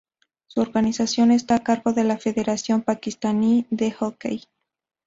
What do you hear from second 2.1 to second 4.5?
Federación Pakistaní de Hockey.